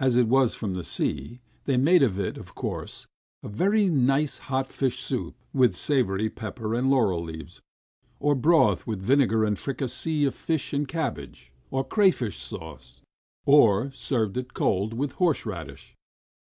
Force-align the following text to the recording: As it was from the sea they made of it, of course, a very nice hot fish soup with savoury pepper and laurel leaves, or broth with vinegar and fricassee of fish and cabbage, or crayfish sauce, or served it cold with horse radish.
As 0.00 0.16
it 0.16 0.28
was 0.28 0.54
from 0.54 0.72
the 0.72 0.82
sea 0.82 1.42
they 1.66 1.76
made 1.76 2.02
of 2.02 2.18
it, 2.18 2.38
of 2.38 2.54
course, 2.54 3.06
a 3.42 3.48
very 3.50 3.90
nice 3.90 4.38
hot 4.48 4.72
fish 4.72 5.02
soup 5.02 5.34
with 5.52 5.74
savoury 5.76 6.30
pepper 6.30 6.72
and 6.74 6.88
laurel 6.88 7.22
leaves, 7.22 7.60
or 8.18 8.34
broth 8.34 8.86
with 8.86 9.02
vinegar 9.02 9.44
and 9.44 9.58
fricassee 9.58 10.24
of 10.24 10.34
fish 10.34 10.72
and 10.72 10.88
cabbage, 10.88 11.52
or 11.70 11.84
crayfish 11.84 12.38
sauce, 12.38 13.02
or 13.44 13.90
served 13.90 14.38
it 14.38 14.54
cold 14.54 14.94
with 14.94 15.12
horse 15.20 15.44
radish. 15.44 15.94